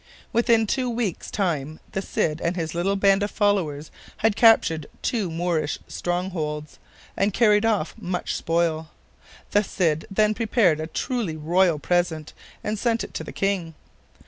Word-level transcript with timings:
Within 0.33 0.65
two 0.65 0.89
weeks' 0.89 1.29
time 1.29 1.79
the 1.91 2.01
Cid 2.01 2.41
and 2.41 2.55
his 2.55 2.73
little 2.73 2.95
band 2.95 3.21
of 3.21 3.29
followers 3.29 3.91
had 4.17 4.35
captured 4.35 4.87
two 5.03 5.29
Moorish 5.29 5.77
strongholds 5.87 6.79
and 7.15 7.35
carried 7.35 7.65
off 7.65 7.93
much 7.99 8.33
spoil. 8.35 8.89
The 9.51 9.63
Cid 9.63 10.07
then 10.09 10.33
prepared 10.33 10.79
a 10.79 10.87
truly 10.87 11.35
royal 11.37 11.77
present 11.77 12.33
and 12.63 12.79
sent 12.79 13.03
it 13.03 13.13
to 13.13 13.23
the 13.23 13.31
king. 13.31 13.75